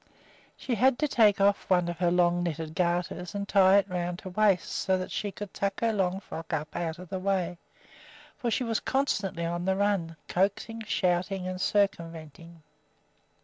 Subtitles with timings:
[0.57, 4.21] She had to take off one of her long knitted garters and tie it around
[4.21, 7.59] her waist so that she could tuck her long frock up out of the way;
[8.35, 12.63] for she was constantly on the run, coaxing, shouting, and circumventing.